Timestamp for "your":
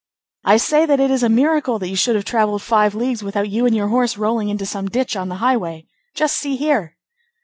3.75-3.89